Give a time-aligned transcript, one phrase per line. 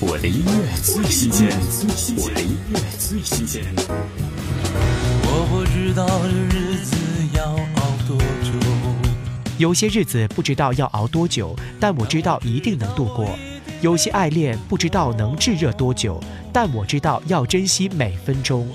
[0.00, 1.48] 我的音乐最新鲜，
[2.16, 3.64] 我的音乐最新鲜。
[5.24, 6.96] 我不知道这日子
[7.34, 8.52] 要熬多久。
[9.58, 13.26] 有些日子不知道要熬多久，但我知道一定能度过；
[13.80, 16.22] 有些爱恋不知道能炙热多久，
[16.52, 18.68] 但我知道要珍惜每分钟。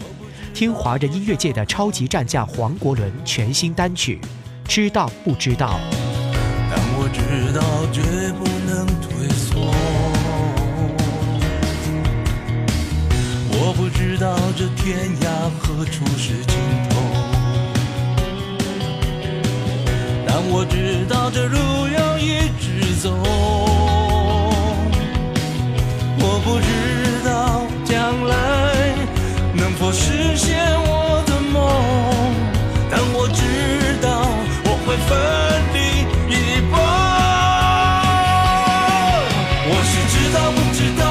[0.53, 4.19] 听华人音乐界的超级战将黄国伦全新单曲
[4.67, 5.79] 《知道不知道》。
[6.69, 7.61] 但我知道
[7.93, 8.01] 绝
[8.33, 8.43] 不
[14.55, 15.25] 这天涯
[15.59, 16.55] 何处是尽
[16.89, 16.95] 头，
[20.27, 21.57] 但我知道这路
[21.89, 23.09] 要一直走。
[26.19, 26.67] 我不知
[27.25, 27.93] 道将
[28.27, 28.33] 来
[29.55, 31.57] 能否实现我的梦，
[32.91, 33.41] 但我知
[34.01, 34.07] 道
[34.65, 35.11] 我会奋
[35.73, 35.77] 力
[36.29, 36.31] 一
[36.69, 36.77] 搏。
[39.65, 41.02] 我是知道，不知道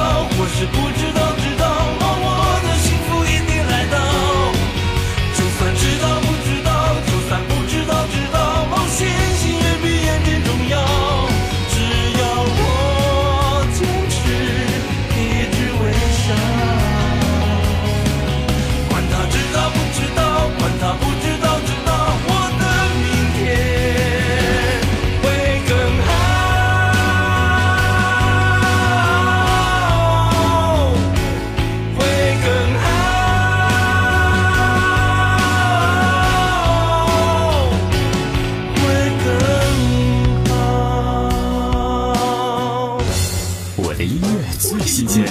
[44.85, 45.23] 新鲜，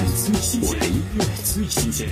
[0.62, 2.08] 我的音乐最新鲜。